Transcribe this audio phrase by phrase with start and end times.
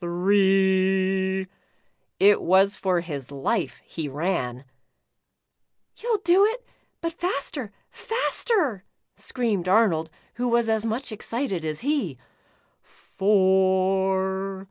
[0.00, 1.46] Three!"
[2.18, 4.64] It was for his life he ran.
[5.98, 6.64] "You'll do it,
[7.02, 8.80] but faster, y^^/^/',"
[9.16, 12.16] screamed Arnold, who was as much excited as he.
[12.52, 14.68] *' Four